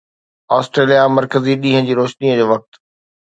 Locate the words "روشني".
2.01-2.35